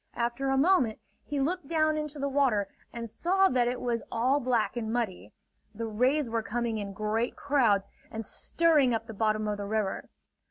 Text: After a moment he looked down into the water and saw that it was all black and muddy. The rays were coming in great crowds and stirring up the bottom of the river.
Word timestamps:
After 0.15 0.49
a 0.49 0.57
moment 0.57 0.97
he 1.25 1.39
looked 1.39 1.67
down 1.67 1.95
into 1.95 2.17
the 2.17 2.27
water 2.27 2.67
and 2.91 3.07
saw 3.07 3.49
that 3.49 3.67
it 3.67 3.79
was 3.79 4.01
all 4.11 4.39
black 4.39 4.75
and 4.75 4.91
muddy. 4.91 5.31
The 5.75 5.85
rays 5.85 6.27
were 6.27 6.41
coming 6.41 6.79
in 6.79 6.91
great 6.93 7.35
crowds 7.35 7.87
and 8.09 8.25
stirring 8.25 8.95
up 8.95 9.05
the 9.05 9.13
bottom 9.13 9.47
of 9.47 9.57
the 9.57 9.65
river. 9.67 10.09